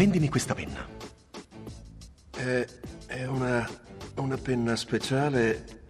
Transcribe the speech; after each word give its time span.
Vendimi 0.00 0.30
questa 0.30 0.54
penna. 0.54 0.88
È, 2.34 2.66
è 3.04 3.26
una, 3.26 3.68
una 4.14 4.38
penna 4.38 4.74
speciale 4.74 5.82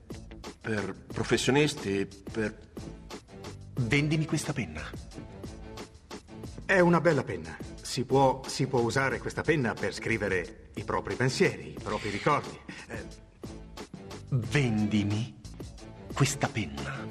per 0.60 1.04
professionisti, 1.06 2.08
per... 2.32 2.58
Vendimi 3.74 4.24
questa 4.24 4.52
penna. 4.52 4.82
È 6.64 6.80
una 6.80 7.00
bella 7.00 7.22
penna. 7.22 7.56
Si 7.80 8.04
può, 8.04 8.42
si 8.48 8.66
può 8.66 8.80
usare 8.80 9.20
questa 9.20 9.42
penna 9.42 9.74
per 9.74 9.94
scrivere 9.94 10.70
i 10.74 10.82
propri 10.82 11.14
pensieri, 11.14 11.68
i 11.70 11.80
propri 11.80 12.10
ricordi. 12.10 12.58
Eh, 12.88 13.04
Vendimi 14.30 15.40
questa 16.12 16.48
penna. 16.48 17.06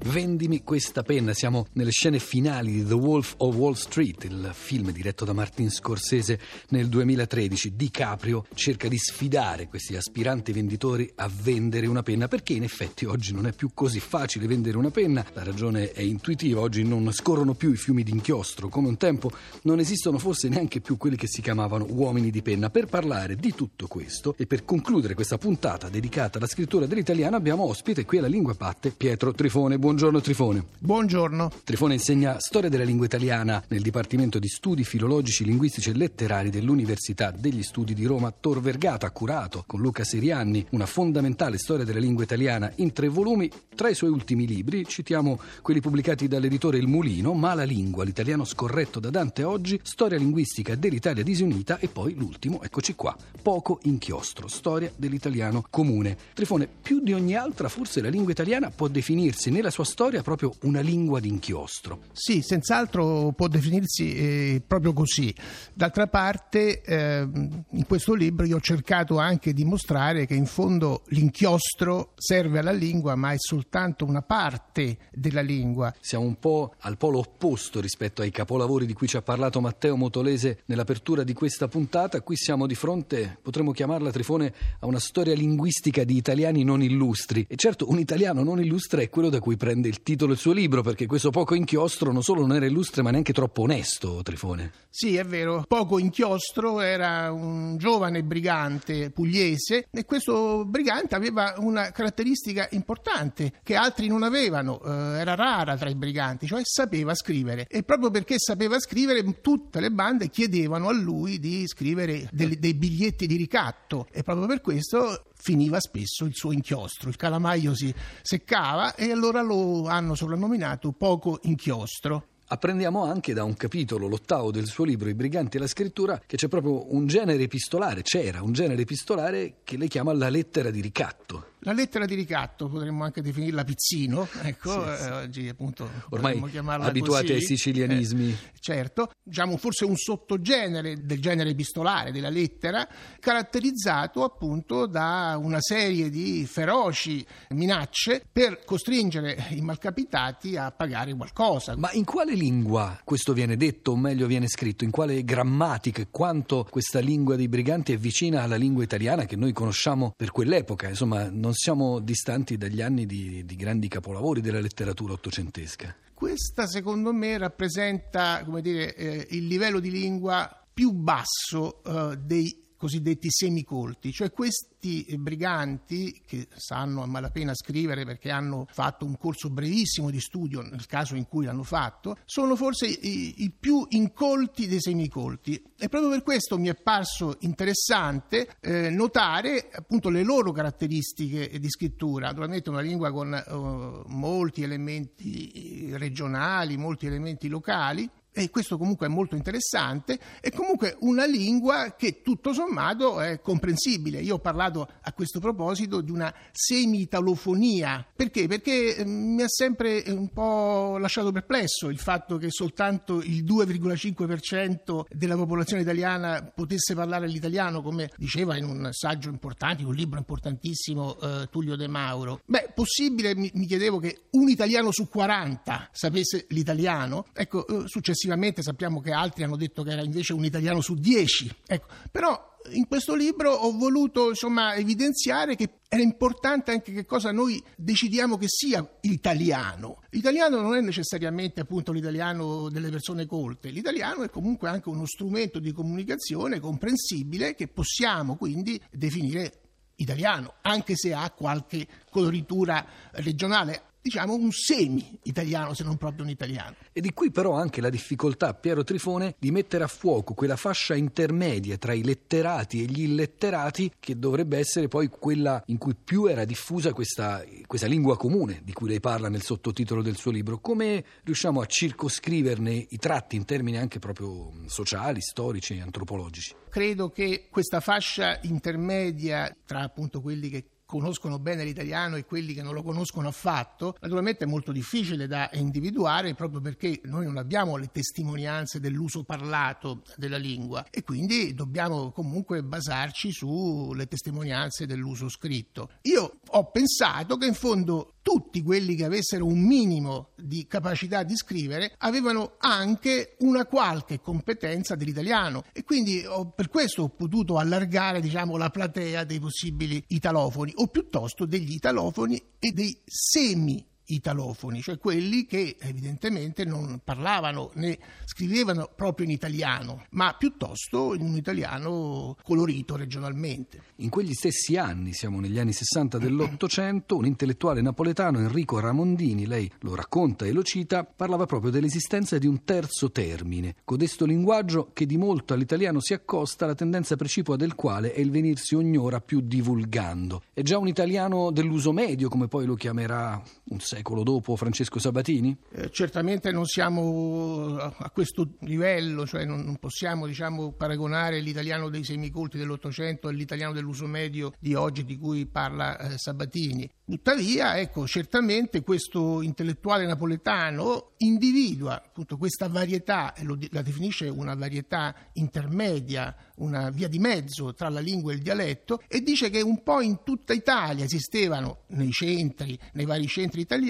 Vendimi 0.00 0.62
questa 0.62 1.02
penna. 1.02 1.34
Siamo 1.34 1.66
nelle 1.72 1.90
scene 1.90 2.18
finali 2.18 2.72
di 2.72 2.86
The 2.86 2.94
Wolf 2.94 3.34
of 3.38 3.54
Wall 3.56 3.74
Street, 3.74 4.24
il 4.24 4.50
film 4.54 4.90
diretto 4.90 5.26
da 5.26 5.34
Martin 5.34 5.70
Scorsese 5.70 6.38
nel 6.68 6.88
2013. 6.88 7.74
DiCaprio 7.76 8.46
cerca 8.54 8.88
di 8.88 8.96
sfidare 8.96 9.68
questi 9.68 9.96
aspiranti 9.96 10.52
venditori 10.52 11.10
a 11.16 11.28
vendere 11.28 11.86
una 11.86 12.02
penna, 12.02 12.26
perché 12.26 12.54
in 12.54 12.62
effetti 12.62 13.04
oggi 13.04 13.34
non 13.34 13.46
è 13.46 13.52
più 13.52 13.70
così 13.74 14.00
facile 14.00 14.46
vendere 14.46 14.78
una 14.78 14.90
penna. 14.90 15.26
La 15.34 15.42
ragione 15.42 15.92
è 15.92 16.00
intuitiva, 16.00 16.60
oggi 16.60 16.84
non 16.84 17.12
scorrono 17.12 17.54
più 17.54 17.72
i 17.72 17.76
fiumi 17.76 18.02
d'inchiostro, 18.02 18.68
come 18.68 18.88
un 18.88 18.96
tempo 18.96 19.30
non 19.62 19.78
esistono 19.78 20.18
forse 20.18 20.48
neanche 20.48 20.80
più 20.80 20.96
quelli 20.96 21.16
che 21.16 21.26
si 21.26 21.42
chiamavano 21.42 21.86
uomini 21.90 22.30
di 22.30 22.40
penna. 22.40 22.70
Per 22.70 22.86
parlare 22.86 23.36
di 23.36 23.52
tutto 23.52 23.86
questo 23.88 24.34
e 24.38 24.46
per 24.46 24.64
concludere 24.64 25.14
questa 25.14 25.36
puntata 25.38 25.90
dedicata 25.90 26.38
alla 26.38 26.46
scrittura 26.46 26.86
dell'italiano 26.86 27.36
abbiamo 27.36 27.64
ospite 27.64 28.06
qui 28.06 28.18
alla 28.18 28.28
Lingua 28.28 28.54
Patte 28.54 28.90
Pietro 28.90 29.32
Trifone. 29.32 29.78
Buongiorno 29.78 29.96
Trifone. 29.98 30.64
Buongiorno. 30.78 31.50
Trifone 31.64 31.94
insegna 31.94 32.38
storia 32.38 32.70
della 32.70 32.84
lingua 32.84 33.06
italiana 33.06 33.60
nel 33.66 33.82
Dipartimento 33.82 34.38
di 34.38 34.46
Studi 34.46 34.84
Filologici, 34.84 35.44
Linguistici 35.44 35.90
e 35.90 35.94
Letterari 35.94 36.50
dell'Università 36.50 37.32
degli 37.32 37.64
Studi 37.64 37.94
di 37.94 38.04
Roma 38.04 38.30
Tor 38.30 38.60
Vergata, 38.60 39.08
ha 39.08 39.10
curato 39.10 39.64
con 39.66 39.80
Luca 39.80 40.04
Serianni 40.04 40.64
una 40.70 40.86
fondamentale 40.86 41.58
storia 41.58 41.84
della 41.84 41.98
lingua 41.98 42.22
italiana 42.22 42.70
in 42.76 42.92
tre 42.92 43.08
volumi. 43.08 43.50
Tra 43.74 43.88
i 43.88 43.94
suoi 43.94 44.10
ultimi 44.10 44.46
libri 44.46 44.84
citiamo 44.86 45.40
quelli 45.62 45.80
pubblicati 45.80 46.28
dall'editore 46.28 46.78
Il 46.78 46.86
Mulino, 46.86 47.34
Mala 47.34 47.64
lingua, 47.64 48.04
l'italiano 48.04 48.44
scorretto 48.44 49.00
da 49.00 49.10
Dante 49.10 49.42
oggi, 49.42 49.80
storia 49.82 50.16
linguistica 50.16 50.76
dell'Italia 50.76 51.24
disunita 51.24 51.80
e 51.80 51.88
poi 51.88 52.14
l'ultimo, 52.14 52.62
eccoci 52.62 52.94
qua, 52.94 53.16
Poco 53.42 53.80
inchiostro, 53.82 54.46
storia 54.46 54.92
dell'italiano 54.94 55.64
comune. 55.68 56.16
Trifone, 56.34 56.68
più 56.68 57.00
di 57.00 57.12
ogni 57.12 57.34
altra 57.34 57.68
forse 57.68 58.00
la 58.00 58.08
lingua 58.08 58.30
italiana 58.30 58.70
può 58.70 58.86
definirsi 58.86 59.50
nella 59.50 59.70
sua 59.70 59.77
storia 59.84 60.22
proprio 60.22 60.54
una 60.62 60.80
lingua 60.80 61.20
d'inchiostro. 61.20 62.00
Sì, 62.12 62.42
senz'altro 62.42 63.32
può 63.32 63.48
definirsi 63.48 64.14
eh, 64.14 64.62
proprio 64.66 64.92
così. 64.92 65.34
D'altra 65.72 66.06
parte, 66.06 66.82
eh, 66.82 67.20
in 67.22 67.84
questo 67.86 68.14
libro 68.14 68.44
io 68.44 68.56
ho 68.56 68.60
cercato 68.60 69.18
anche 69.18 69.52
di 69.52 69.64
mostrare 69.64 70.26
che 70.26 70.34
in 70.34 70.46
fondo 70.46 71.02
l'inchiostro 71.08 72.12
serve 72.16 72.58
alla 72.58 72.72
lingua, 72.72 73.14
ma 73.14 73.32
è 73.32 73.36
soltanto 73.38 74.04
una 74.04 74.22
parte 74.22 74.98
della 75.12 75.40
lingua. 75.40 75.94
Siamo 76.00 76.24
un 76.24 76.38
po' 76.38 76.74
al 76.80 76.96
polo 76.96 77.18
opposto 77.18 77.80
rispetto 77.80 78.22
ai 78.22 78.30
capolavori 78.30 78.86
di 78.86 78.92
cui 78.92 79.06
ci 79.06 79.16
ha 79.16 79.22
parlato 79.22 79.60
Matteo 79.60 79.96
Motolese 79.96 80.62
nell'apertura 80.66 81.22
di 81.22 81.32
questa 81.32 81.68
puntata. 81.68 82.20
Qui 82.20 82.36
siamo 82.36 82.66
di 82.66 82.74
fronte, 82.74 83.38
potremmo 83.40 83.72
chiamarla 83.72 84.10
Trifone, 84.10 84.52
a 84.80 84.86
una 84.86 84.98
storia 84.98 85.34
linguistica 85.34 86.04
di 86.04 86.16
italiani 86.16 86.64
non 86.64 86.82
illustri. 86.82 87.46
E 87.48 87.56
certo, 87.56 87.88
un 87.88 87.98
italiano 87.98 88.42
non 88.42 88.60
illustre 88.60 89.04
è 89.04 89.08
quello 89.08 89.28
da 89.28 89.40
cui 89.40 89.56
prende 89.56 89.67
il 89.72 90.02
titolo 90.02 90.32
il 90.32 90.38
suo 90.38 90.52
libro, 90.52 90.82
perché 90.82 91.06
questo 91.06 91.30
poco 91.30 91.54
inchiostro 91.54 92.12
non 92.12 92.22
solo 92.22 92.40
non 92.46 92.56
era 92.56 92.66
illustre, 92.66 93.02
ma 93.02 93.10
neanche 93.10 93.32
troppo 93.32 93.62
onesto, 93.62 94.20
Trifone. 94.22 94.72
Sì, 94.88 95.16
è 95.16 95.24
vero. 95.24 95.64
Poco 95.66 95.98
inchiostro 95.98 96.80
era 96.80 97.30
un 97.32 97.76
giovane 97.76 98.22
brigante 98.22 99.10
pugliese 99.10 99.88
e 99.90 100.04
questo 100.04 100.64
brigante 100.64 101.14
aveva 101.14 101.54
una 101.58 101.90
caratteristica 101.90 102.68
importante 102.72 103.52
che 103.62 103.74
altri 103.74 104.08
non 104.08 104.22
avevano, 104.22 104.80
eh, 104.82 105.18
era 105.18 105.34
rara 105.34 105.76
tra 105.76 105.88
i 105.88 105.94
briganti, 105.94 106.46
cioè 106.46 106.62
sapeva 106.64 107.14
scrivere. 107.14 107.66
E 107.68 107.82
proprio 107.82 108.10
perché 108.10 108.36
sapeva 108.38 108.78
scrivere, 108.78 109.40
tutte 109.40 109.80
le 109.80 109.90
bande 109.90 110.28
chiedevano 110.28 110.88
a 110.88 110.92
lui 110.92 111.38
di 111.38 111.66
scrivere 111.66 112.28
dei, 112.32 112.58
dei 112.58 112.74
biglietti 112.74 113.26
di 113.26 113.36
ricatto 113.36 114.06
e 114.10 114.22
proprio 114.22 114.46
per 114.46 114.60
questo 114.60 115.24
finiva 115.40 115.78
spesso 115.80 116.24
il 116.24 116.34
suo 116.34 116.52
inchiostro, 116.52 117.08
il 117.08 117.16
calamaio 117.16 117.74
si 117.74 117.94
seccava 118.22 118.94
e 118.94 119.10
allora 119.10 119.40
hanno 119.86 120.14
soprannominato 120.14 120.92
poco 120.92 121.38
inchiostro. 121.42 122.26
Apprendiamo 122.50 123.04
anche 123.04 123.34
da 123.34 123.44
un 123.44 123.54
capitolo, 123.54 124.06
l'ottavo 124.06 124.50
del 124.50 124.66
suo 124.66 124.84
libro 124.84 125.10
I 125.10 125.14
briganti 125.14 125.58
e 125.58 125.60
la 125.60 125.66
scrittura, 125.66 126.18
che 126.24 126.36
c'è 126.36 126.48
proprio 126.48 126.94
un 126.94 127.06
genere 127.06 127.42
epistolare, 127.42 128.00
c'era 128.00 128.42
un 128.42 128.52
genere 128.52 128.80
epistolare 128.80 129.56
che 129.64 129.76
lei 129.76 129.88
chiama 129.88 130.14
la 130.14 130.30
lettera 130.30 130.70
di 130.70 130.80
ricatto. 130.80 131.56
La 131.62 131.72
lettera 131.72 132.04
di 132.04 132.14
ricatto 132.14 132.68
potremmo 132.68 133.04
anche 133.04 133.20
definirla 133.20 133.64
pizzino, 133.64 134.28
ecco, 134.42 134.70
Sì, 134.94 135.02
sì. 135.02 135.08
eh, 135.08 135.10
oggi 135.12 135.48
appunto 135.48 135.84
Ormai 136.10 136.32
potremmo 136.32 136.46
chiamarla 136.46 136.84
abituati 136.86 137.32
ai 137.32 137.42
sicilianismi. 137.42 138.28
Eh, 138.30 138.36
certo, 138.60 139.10
diciamo 139.22 139.56
forse 139.56 139.84
un 139.84 139.96
sottogenere 139.96 141.04
del 141.04 141.20
genere 141.20 141.50
epistolare 141.50 142.12
della 142.12 142.28
lettera, 142.28 142.86
caratterizzato 143.18 144.24
appunto 144.24 144.86
da 144.86 145.38
una 145.40 145.60
serie 145.60 146.10
di 146.10 146.44
feroci 146.46 147.24
minacce 147.50 148.22
per 148.30 148.64
costringere 148.64 149.46
i 149.50 149.60
malcapitati 149.60 150.56
a 150.56 150.70
pagare 150.70 151.14
qualcosa. 151.14 151.76
Ma 151.76 151.90
in 151.92 152.04
quale 152.04 152.34
lingua 152.34 152.98
questo 153.04 153.32
viene 153.32 153.56
detto, 153.56 153.92
o 153.92 153.96
meglio 153.96 154.26
viene 154.26 154.48
scritto? 154.48 154.84
In 154.84 154.90
quale 154.90 155.24
grammatica? 155.24 156.02
e 156.02 156.08
Quanto 156.10 156.66
questa 156.68 156.98
lingua 157.00 157.36
dei 157.36 157.48
briganti 157.48 157.92
è 157.92 157.96
vicina 157.96 158.42
alla 158.42 158.56
lingua 158.56 158.82
italiana 158.82 159.24
che 159.24 159.36
noi 159.36 159.52
conosciamo 159.52 160.12
per 160.16 160.30
quell'epoca? 160.30 160.88
Insomma, 160.88 161.28
non 161.30 161.47
siamo 161.54 162.00
distanti 162.00 162.56
dagli 162.56 162.82
anni 162.82 163.06
di, 163.06 163.44
di 163.44 163.56
grandi 163.56 163.88
capolavori 163.88 164.40
della 164.40 164.60
letteratura 164.60 165.12
ottocentesca. 165.12 165.94
Questa 166.14 166.66
secondo 166.66 167.12
me 167.12 167.38
rappresenta 167.38 168.44
dire, 168.60 168.94
eh, 168.94 169.26
il 169.30 169.46
livello 169.46 169.78
di 169.78 169.90
lingua 169.90 170.66
più 170.72 170.92
basso 170.92 171.82
eh, 171.84 172.16
dei 172.18 172.67
cosiddetti 172.78 173.28
semicolti, 173.30 174.12
cioè 174.12 174.30
questi 174.30 175.04
briganti 175.18 176.22
che 176.24 176.46
sanno 176.56 177.02
a 177.02 177.06
malapena 177.06 177.52
scrivere 177.54 178.04
perché 178.04 178.30
hanno 178.30 178.66
fatto 178.70 179.04
un 179.04 179.18
corso 179.18 179.50
brevissimo 179.50 180.10
di 180.10 180.20
studio 180.20 180.62
nel 180.62 180.86
caso 180.86 181.16
in 181.16 181.26
cui 181.26 181.44
l'hanno 181.44 181.64
fatto, 181.64 182.16
sono 182.24 182.56
forse 182.56 182.86
i, 182.86 183.42
i 183.42 183.50
più 183.50 183.84
incolti 183.90 184.68
dei 184.68 184.80
semicolti. 184.80 185.62
E 185.76 185.88
proprio 185.88 186.10
per 186.10 186.22
questo 186.22 186.56
mi 186.58 186.68
è 186.68 186.74
parso 186.74 187.36
interessante 187.40 188.56
eh, 188.60 188.88
notare 188.90 189.68
appunto 189.72 190.08
le 190.08 190.22
loro 190.22 190.52
caratteristiche 190.52 191.58
di 191.58 191.68
scrittura, 191.68 192.28
naturalmente 192.28 192.70
una 192.70 192.80
lingua 192.80 193.10
con 193.10 193.34
eh, 193.34 194.02
molti 194.06 194.62
elementi 194.62 195.90
regionali, 195.96 196.76
molti 196.76 197.06
elementi 197.06 197.48
locali, 197.48 198.08
e 198.42 198.50
questo 198.50 198.78
comunque 198.78 199.06
è 199.06 199.08
molto 199.08 199.34
interessante, 199.34 200.18
è 200.40 200.50
comunque 200.50 200.96
una 201.00 201.26
lingua 201.26 201.96
che 201.96 202.22
tutto 202.22 202.52
sommato 202.52 203.20
è 203.20 203.40
comprensibile. 203.40 204.20
Io 204.20 204.36
ho 204.36 204.38
parlato 204.38 204.88
a 205.00 205.12
questo 205.12 205.40
proposito 205.40 206.00
di 206.00 206.12
una 206.12 206.32
semitalofonia. 206.52 208.06
Perché? 208.14 208.46
Perché 208.46 208.96
eh, 208.96 209.04
mi 209.04 209.42
ha 209.42 209.48
sempre 209.48 210.04
un 210.06 210.28
po' 210.28 210.98
lasciato 210.98 211.32
perplesso 211.32 211.88
il 211.88 211.98
fatto 211.98 212.36
che 212.36 212.50
soltanto 212.50 213.20
il 213.22 213.42
2,5% 213.44 215.06
della 215.10 215.34
popolazione 215.34 215.82
italiana 215.82 216.52
potesse 216.54 216.94
parlare 216.94 217.26
l'italiano, 217.26 217.82
come 217.82 218.10
diceva 218.16 218.56
in 218.56 218.64
un 218.64 218.88
saggio 218.92 219.30
importante, 219.30 219.82
un 219.82 219.94
libro 219.94 220.18
importantissimo 220.18 221.18
eh, 221.18 221.48
Tullio 221.50 221.74
De 221.74 221.88
Mauro. 221.88 222.40
Beh, 222.44 222.70
possibile, 222.72 223.34
mi, 223.34 223.50
mi 223.54 223.66
chiedevo, 223.66 223.98
che 223.98 224.26
un 224.32 224.48
italiano 224.48 224.92
su 224.92 225.08
40 225.08 225.88
sapesse 225.90 226.46
l'italiano? 226.50 227.26
Ecco, 227.32 227.66
eh, 227.66 227.88
successivamente 228.28 228.62
sappiamo 228.62 229.00
che 229.00 229.12
altri 229.12 229.44
hanno 229.44 229.56
detto 229.56 229.82
che 229.82 229.92
era 229.92 230.02
invece 230.02 230.34
un 230.34 230.44
italiano 230.44 230.80
su 230.80 230.94
10. 230.94 231.56
Ecco, 231.66 231.86
però 232.10 232.56
in 232.72 232.86
questo 232.86 233.14
libro 233.14 233.50
ho 233.50 233.72
voluto 233.76 234.28
insomma 234.28 234.74
evidenziare 234.74 235.56
che 235.56 235.80
era 235.88 236.02
importante 236.02 236.70
anche 236.70 236.92
che 236.92 237.06
cosa 237.06 237.32
noi 237.32 237.62
decidiamo 237.76 238.36
che 238.36 238.46
sia 238.48 238.86
italiano. 239.02 240.02
L'italiano 240.10 240.60
non 240.60 240.74
è 240.74 240.80
necessariamente 240.80 241.60
appunto 241.60 241.92
l'italiano 241.92 242.68
delle 242.68 242.90
persone 242.90 243.24
colte, 243.24 243.70
l'italiano 243.70 244.22
è 244.22 244.30
comunque 244.30 244.68
anche 244.68 244.90
uno 244.90 245.06
strumento 245.06 245.58
di 245.58 245.72
comunicazione 245.72 246.60
comprensibile 246.60 247.54
che 247.54 247.68
possiamo 247.68 248.36
quindi 248.36 248.80
definire 248.90 249.62
italiano, 249.96 250.54
anche 250.62 250.94
se 250.94 251.12
ha 251.14 251.30
qualche 251.30 251.86
coloritura 252.10 252.84
regionale. 253.12 253.86
Diciamo 254.08 254.34
un 254.34 254.50
semi-italiano, 254.50 255.74
se 255.74 255.84
non 255.84 255.98
proprio 255.98 256.24
un 256.24 256.30
italiano. 256.30 256.76
E 256.92 257.00
di 257.00 257.12
qui 257.12 257.30
però 257.30 257.52
anche 257.52 257.82
la 257.82 257.90
difficoltà, 257.90 258.54
Piero 258.54 258.82
Trifone, 258.82 259.34
di 259.38 259.50
mettere 259.50 259.84
a 259.84 259.86
fuoco 259.86 260.32
quella 260.32 260.56
fascia 260.56 260.94
intermedia 260.94 261.76
tra 261.76 261.92
i 261.92 262.02
letterati 262.02 262.82
e 262.82 262.86
gli 262.86 263.02
illetterati 263.02 263.92
che 264.00 264.18
dovrebbe 264.18 264.56
essere 264.56 264.88
poi 264.88 265.08
quella 265.08 265.62
in 265.66 265.76
cui 265.76 265.94
più 265.94 266.26
era 266.26 266.46
diffusa 266.46 266.92
questa, 266.94 267.44
questa 267.66 267.86
lingua 267.86 268.16
comune 268.16 268.62
di 268.64 268.72
cui 268.72 268.88
lei 268.88 269.00
parla 269.00 269.28
nel 269.28 269.42
sottotitolo 269.42 270.00
del 270.00 270.16
suo 270.16 270.30
libro. 270.30 270.58
Come 270.58 271.04
riusciamo 271.22 271.60
a 271.60 271.66
circoscriverne 271.66 272.86
i 272.88 272.96
tratti 272.96 273.36
in 273.36 273.44
termini 273.44 273.76
anche 273.76 273.98
proprio 273.98 274.50
sociali, 274.66 275.20
storici 275.20 275.76
e 275.76 275.82
antropologici? 275.82 276.54
Credo 276.70 277.10
che 277.10 277.48
questa 277.50 277.80
fascia 277.80 278.38
intermedia 278.42 279.54
tra 279.66 279.82
appunto 279.82 280.22
quelli 280.22 280.48
che 280.48 280.64
conoscono 280.88 281.38
bene 281.38 281.64
l'italiano 281.64 282.16
e 282.16 282.24
quelli 282.24 282.54
che 282.54 282.62
non 282.62 282.72
lo 282.72 282.82
conoscono 282.82 283.28
affatto, 283.28 283.94
naturalmente 284.00 284.44
è 284.44 284.46
molto 284.46 284.72
difficile 284.72 285.26
da 285.26 285.50
individuare 285.52 286.32
proprio 286.32 286.62
perché 286.62 287.02
noi 287.04 287.26
non 287.26 287.36
abbiamo 287.36 287.76
le 287.76 287.90
testimonianze 287.92 288.80
dell'uso 288.80 289.22
parlato 289.22 290.00
della 290.16 290.38
lingua 290.38 290.86
e 290.88 291.02
quindi 291.02 291.52
dobbiamo 291.52 292.10
comunque 292.10 292.62
basarci 292.62 293.32
sulle 293.32 294.06
testimonianze 294.08 294.86
dell'uso 294.86 295.28
scritto. 295.28 295.90
Io 296.02 296.38
ho 296.46 296.70
pensato 296.70 297.36
che 297.36 297.44
in 297.44 297.54
fondo 297.54 298.14
tutti 298.28 298.62
quelli 298.62 298.94
che 298.94 299.06
avessero 299.06 299.46
un 299.46 299.58
minimo 299.58 300.32
di 300.36 300.66
capacità 300.66 301.22
di 301.22 301.34
scrivere 301.34 301.94
avevano 301.96 302.56
anche 302.58 303.36
una 303.38 303.64
qualche 303.64 304.20
competenza 304.20 304.94
dell'italiano. 304.96 305.64
E 305.72 305.82
quindi 305.82 306.22
ho, 306.26 306.50
per 306.50 306.68
questo 306.68 307.04
ho 307.04 307.08
potuto 307.08 307.56
allargare 307.56 308.20
diciamo, 308.20 308.58
la 308.58 308.68
platea 308.68 309.24
dei 309.24 309.40
possibili 309.40 310.04
italofoni 310.08 310.74
o 310.76 310.88
piuttosto 310.88 311.46
degli 311.46 311.72
italofoni 311.72 312.38
e 312.58 312.72
dei 312.72 313.00
semi 313.06 313.82
italofoni, 314.08 314.80
cioè 314.80 314.98
quelli 314.98 315.46
che 315.46 315.76
evidentemente 315.80 316.64
non 316.64 317.00
parlavano 317.02 317.70
né 317.74 317.98
scrivevano 318.24 318.90
proprio 318.94 319.26
in 319.26 319.32
italiano, 319.32 320.04
ma 320.10 320.34
piuttosto 320.38 321.14
in 321.14 321.22
un 321.22 321.36
italiano 321.36 322.36
colorito 322.42 322.96
regionalmente. 322.96 323.82
In 323.96 324.08
quegli 324.08 324.32
stessi 324.32 324.76
anni, 324.76 325.12
siamo 325.12 325.40
negli 325.40 325.58
anni 325.58 325.72
60 325.72 326.18
dell'Ottocento, 326.18 327.16
un 327.16 327.26
intellettuale 327.26 327.80
napoletano, 327.80 328.38
Enrico 328.38 328.80
Ramondini, 328.80 329.46
lei 329.46 329.70
lo 329.80 329.94
racconta 329.94 330.46
e 330.46 330.52
lo 330.52 330.62
cita, 330.62 331.04
parlava 331.04 331.46
proprio 331.46 331.70
dell'esistenza 331.70 332.38
di 332.38 332.46
un 332.46 332.64
terzo 332.64 333.10
termine, 333.10 333.76
codesto 333.84 334.24
linguaggio 334.24 334.90
che 334.92 335.06
di 335.06 335.16
molto 335.16 335.54
all'italiano 335.54 336.00
si 336.00 336.14
accosta 336.14 336.64
alla 336.64 336.74
tendenza 336.74 337.16
precipua 337.16 337.56
del 337.56 337.74
quale 337.74 338.12
è 338.12 338.20
il 338.20 338.30
venirsi 338.30 338.74
ogni 338.74 338.96
ora 338.96 339.20
più 339.20 339.40
divulgando. 339.40 340.42
È 340.52 340.62
già 340.62 340.78
un 340.78 340.88
italiano 340.88 341.50
dell'uso 341.50 341.92
medio, 341.92 342.28
come 342.28 342.48
poi 342.48 342.64
lo 342.64 342.74
chiamerà 342.74 343.42
un 343.70 343.80
secolo 343.80 343.97
secolo 343.98 344.22
dopo 344.22 344.54
Francesco 344.54 344.98
Sabatini? 344.98 345.56
Eh, 345.72 345.90
certamente 345.90 346.52
non 346.52 346.64
siamo 346.66 347.76
a 347.76 348.10
questo 348.10 348.54
livello, 348.60 349.26
cioè 349.26 349.44
non, 349.44 349.60
non 349.60 349.76
possiamo 349.76 350.26
diciamo, 350.26 350.72
paragonare 350.72 351.40
l'italiano 351.40 351.88
dei 351.88 352.04
semicolti 352.04 352.56
dell'Ottocento 352.56 353.28
all'italiano 353.28 353.72
dell'uso 353.72 354.06
medio 354.06 354.52
di 354.58 354.74
oggi 354.74 355.04
di 355.04 355.16
cui 355.18 355.46
parla 355.46 355.98
eh, 355.98 356.16
Sabatini. 356.16 356.88
Tuttavia, 357.04 357.78
ecco, 357.78 358.06
certamente 358.06 358.82
questo 358.82 359.42
intellettuale 359.42 360.06
napoletano 360.06 361.12
individua 361.18 362.02
appunto 362.04 362.36
questa 362.36 362.68
varietà, 362.68 363.34
e 363.34 363.44
la 363.70 363.82
definisce 363.82 364.28
una 364.28 364.54
varietà 364.54 365.14
intermedia, 365.32 366.34
una 366.56 366.90
via 366.90 367.08
di 367.08 367.18
mezzo 367.18 367.72
tra 367.72 367.88
la 367.88 368.00
lingua 368.00 368.32
e 368.32 368.36
il 368.36 368.42
dialetto, 368.42 369.00
e 369.08 369.22
dice 369.22 369.50
che 369.50 369.60
un 369.60 369.82
po' 369.82 370.00
in 370.02 370.20
tutta 370.22 370.52
Italia 370.52 371.04
esistevano 371.04 371.84
nei 371.88 372.12
centri, 372.12 372.78
nei 372.92 373.06
vari 373.06 373.26
centri 373.26 373.62
italiani, 373.62 373.86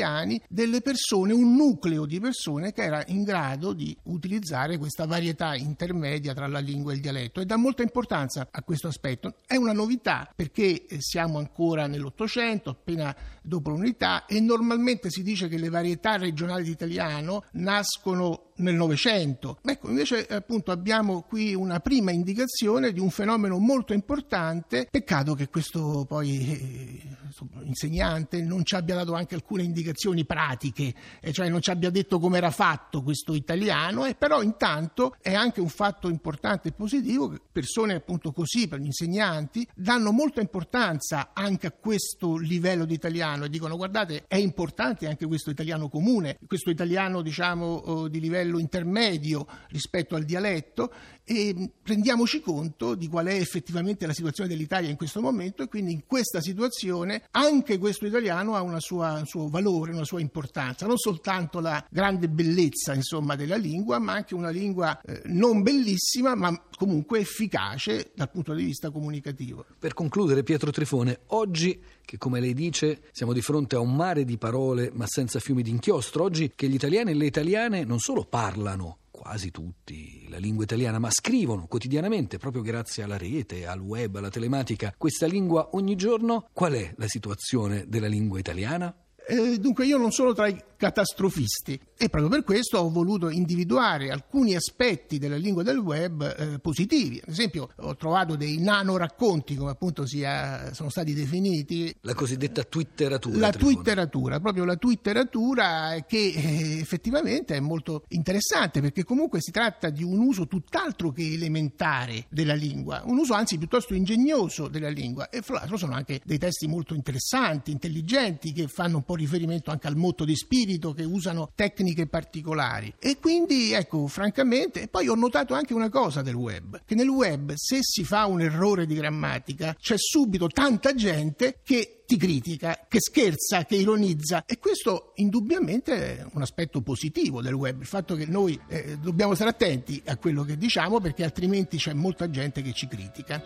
delle 0.48 0.80
persone, 0.80 1.32
un 1.32 1.54
nucleo 1.54 2.06
di 2.06 2.20
persone 2.20 2.72
che 2.72 2.82
era 2.82 3.02
in 3.08 3.22
grado 3.22 3.72
di 3.72 3.96
utilizzare 4.04 4.78
questa 4.78 5.06
varietà 5.06 5.54
intermedia 5.54 6.34
tra 6.34 6.46
la 6.46 6.58
lingua 6.58 6.92
e 6.92 6.96
il 6.96 7.00
dialetto. 7.00 7.40
E 7.40 7.44
dà 7.44 7.56
molta 7.56 7.82
importanza 7.82 8.48
a 8.50 8.62
questo 8.62 8.88
aspetto. 8.88 9.36
È 9.46 9.56
una 9.56 9.72
novità 9.72 10.30
perché 10.34 10.86
eh, 10.86 11.00
siamo 11.00 11.38
ancora 11.38 11.86
nell'Ottocento, 11.86 12.70
appena 12.70 13.14
dopo 13.42 13.70
l'unità 13.70 14.26
e 14.26 14.40
normalmente 14.40 15.10
si 15.10 15.22
dice 15.22 15.48
che 15.48 15.58
le 15.58 15.68
varietà 15.68 16.16
regionali 16.16 16.64
d'italiano 16.64 17.44
nascono 17.52 18.47
nel 18.58 18.74
Novecento. 18.74 19.58
Ecco, 19.64 19.88
invece 19.88 20.26
appunto 20.26 20.70
abbiamo 20.70 21.22
qui 21.22 21.54
una 21.54 21.80
prima 21.80 22.10
indicazione 22.10 22.92
di 22.92 23.00
un 23.00 23.10
fenomeno 23.10 23.58
molto 23.58 23.92
importante. 23.92 24.86
Peccato 24.90 25.34
che 25.34 25.48
questo 25.48 26.04
poi 26.06 26.48
eh, 26.48 27.16
insegnante 27.64 28.40
non 28.42 28.64
ci 28.64 28.74
abbia 28.74 28.94
dato 28.94 29.14
anche 29.14 29.34
alcune 29.34 29.62
indicazioni 29.62 30.24
pratiche, 30.24 30.94
eh, 31.20 31.32
cioè 31.32 31.48
non 31.48 31.60
ci 31.60 31.70
abbia 31.70 31.90
detto 31.90 32.18
come 32.18 32.38
era 32.38 32.50
fatto 32.50 33.02
questo 33.02 33.34
italiano, 33.34 34.04
e 34.04 34.14
però 34.14 34.42
intanto 34.42 35.14
è 35.20 35.34
anche 35.34 35.60
un 35.60 35.68
fatto 35.68 36.08
importante 36.08 36.68
e 36.68 36.72
positivo 36.72 37.28
che 37.28 37.40
persone 37.50 37.94
appunto 37.94 38.32
così, 38.32 38.68
per 38.68 38.80
gli 38.80 38.86
insegnanti, 38.86 39.66
danno 39.74 40.12
molta 40.12 40.40
importanza 40.40 41.30
anche 41.32 41.66
a 41.66 41.72
questo 41.72 42.36
livello 42.36 42.84
di 42.84 42.94
italiano 42.94 43.44
e 43.44 43.48
dicono 43.48 43.76
guardate 43.76 44.24
è 44.26 44.36
importante 44.36 45.06
anche 45.06 45.26
questo 45.26 45.50
italiano 45.50 45.88
comune, 45.88 46.38
questo 46.46 46.70
italiano 46.70 47.22
diciamo 47.22 47.66
oh, 47.66 48.08
di 48.08 48.20
livello 48.20 48.47
intermedio 48.56 49.46
rispetto 49.68 50.14
al 50.14 50.24
dialetto 50.24 50.90
e 51.24 51.72
rendiamoci 51.82 52.40
conto 52.40 52.94
di 52.94 53.06
qual 53.06 53.26
è 53.26 53.34
effettivamente 53.34 54.06
la 54.06 54.14
situazione 54.14 54.48
dell'Italia 54.48 54.88
in 54.88 54.96
questo 54.96 55.20
momento 55.20 55.62
e 55.62 55.68
quindi 55.68 55.92
in 55.92 56.06
questa 56.06 56.40
situazione 56.40 57.24
anche 57.32 57.76
questo 57.76 58.06
italiano 58.06 58.54
ha 58.54 58.80
sua, 58.80 59.18
un 59.18 59.26
suo 59.26 59.48
valore, 59.48 59.92
una 59.92 60.04
sua 60.04 60.20
importanza, 60.20 60.86
non 60.86 60.96
soltanto 60.96 61.60
la 61.60 61.84
grande 61.90 62.30
bellezza 62.30 62.94
insomma, 62.94 63.36
della 63.36 63.56
lingua, 63.56 63.98
ma 63.98 64.14
anche 64.14 64.34
una 64.34 64.48
lingua 64.48 64.98
eh, 65.02 65.20
non 65.26 65.62
bellissima, 65.62 66.34
ma 66.34 66.58
comunque 66.76 67.18
efficace 67.18 68.12
dal 68.14 68.30
punto 68.30 68.54
di 68.54 68.64
vista 68.64 68.90
comunicativo. 68.90 69.66
Per 69.78 69.92
concludere, 69.92 70.42
Pietro 70.42 70.70
Trifone, 70.70 71.20
oggi 71.26 71.78
che 72.08 72.16
come 72.16 72.40
lei 72.40 72.54
dice 72.54 73.02
siamo 73.12 73.34
di 73.34 73.42
fronte 73.42 73.76
a 73.76 73.80
un 73.80 73.94
mare 73.94 74.24
di 74.24 74.38
parole 74.38 74.90
ma 74.94 75.04
senza 75.06 75.40
fiumi 75.40 75.60
d'inchiostro, 75.60 76.24
oggi 76.24 76.52
che 76.54 76.66
gli 76.66 76.74
italiani 76.74 77.10
e 77.10 77.14
le 77.14 77.26
italiane 77.26 77.84
non 77.84 77.98
solo 77.98 78.24
parlano, 78.24 79.00
quasi 79.10 79.50
tutti 79.50 80.26
la 80.30 80.38
lingua 80.38 80.64
italiana, 80.64 80.98
ma 80.98 81.10
scrivono 81.10 81.66
quotidianamente, 81.66 82.38
proprio 82.38 82.62
grazie 82.62 83.02
alla 83.02 83.18
rete, 83.18 83.66
al 83.66 83.80
web, 83.80 84.16
alla 84.16 84.30
telematica, 84.30 84.94
questa 84.96 85.26
lingua 85.26 85.68
ogni 85.72 85.96
giorno. 85.96 86.48
Qual 86.54 86.72
è 86.72 86.94
la 86.96 87.08
situazione 87.08 87.84
della 87.86 88.06
lingua 88.06 88.38
italiana? 88.38 88.94
Eh, 89.30 89.58
dunque 89.58 89.84
io 89.84 89.98
non 89.98 90.10
sono 90.10 90.32
tra 90.32 90.46
i 90.46 90.58
catastrofisti 90.78 91.78
e 91.96 92.08
proprio 92.08 92.30
per 92.30 92.44
questo 92.44 92.78
ho 92.78 92.88
voluto 92.88 93.28
individuare 93.28 94.10
alcuni 94.10 94.54
aspetti 94.54 95.18
della 95.18 95.36
lingua 95.36 95.64
del 95.64 95.78
web 95.78 96.22
eh, 96.22 96.58
positivi. 96.60 97.20
Ad 97.22 97.30
esempio 97.30 97.68
ho 97.76 97.96
trovato 97.96 98.36
dei 98.36 98.58
nanoracconti, 98.58 99.56
come 99.56 99.72
appunto 99.72 100.06
sia, 100.06 100.72
sono 100.72 100.88
stati 100.88 101.12
definiti. 101.12 101.94
La 102.02 102.14
cosiddetta 102.14 102.62
twitteratura. 102.62 103.38
La 103.38 103.50
twitteratura, 103.50 104.38
proprio 104.38 104.64
la 104.64 104.76
twitteratura 104.76 106.04
che 106.06 106.32
eh, 106.34 106.78
effettivamente 106.78 107.56
è 107.56 107.60
molto 107.60 108.04
interessante 108.08 108.80
perché 108.80 109.02
comunque 109.02 109.40
si 109.40 109.50
tratta 109.50 109.90
di 109.90 110.04
un 110.04 110.20
uso 110.20 110.46
tutt'altro 110.46 111.10
che 111.10 111.32
elementare 111.32 112.26
della 112.28 112.54
lingua, 112.54 113.02
un 113.04 113.18
uso 113.18 113.34
anzi 113.34 113.58
piuttosto 113.58 113.94
ingegnoso 113.94 114.68
della 114.68 114.88
lingua 114.88 115.28
e 115.30 115.42
fra 115.42 115.54
l'altro 115.54 115.76
sono 115.76 115.94
anche 115.94 116.20
dei 116.24 116.38
testi 116.38 116.68
molto 116.68 116.94
interessanti, 116.94 117.72
intelligenti 117.72 118.52
che 118.52 118.68
fanno 118.68 118.98
un 118.98 119.04
po' 119.04 119.16
riferimento 119.16 119.72
anche 119.72 119.88
al 119.88 119.96
motto 119.96 120.24
di 120.24 120.36
spirito, 120.36 120.66
che 120.76 121.04
usano 121.04 121.50
tecniche 121.54 122.06
particolari. 122.06 122.92
E 122.98 123.18
quindi, 123.18 123.72
ecco, 123.72 124.06
francamente, 124.06 124.88
poi 124.88 125.08
ho 125.08 125.14
notato 125.14 125.54
anche 125.54 125.72
una 125.72 125.88
cosa 125.88 126.20
del 126.20 126.34
web, 126.34 126.82
che 126.84 126.94
nel 126.94 127.08
web 127.08 127.54
se 127.54 127.78
si 127.80 128.04
fa 128.04 128.26
un 128.26 128.42
errore 128.42 128.84
di 128.84 128.94
grammatica 128.94 129.74
c'è 129.78 129.96
subito 129.96 130.48
tanta 130.48 130.94
gente 130.94 131.60
che 131.62 131.98
ti 132.08 132.16
critica, 132.16 132.86
che 132.88 133.00
scherza, 133.00 133.66
che 133.66 133.76
ironizza 133.76 134.44
e 134.46 134.58
questo 134.58 135.12
indubbiamente 135.16 136.18
è 136.18 136.26
un 136.32 136.40
aspetto 136.40 136.80
positivo 136.80 137.42
del 137.42 137.52
web, 137.52 137.82
il 137.82 137.86
fatto 137.86 138.14
che 138.14 138.24
noi 138.24 138.58
eh, 138.66 138.96
dobbiamo 138.98 139.34
stare 139.34 139.50
attenti 139.50 140.00
a 140.06 140.16
quello 140.16 140.42
che 140.42 140.56
diciamo 140.56 141.00
perché 141.00 141.22
altrimenti 141.22 141.76
c'è 141.76 141.92
molta 141.92 142.30
gente 142.30 142.62
che 142.62 142.72
ci 142.72 142.88
critica. 142.88 143.44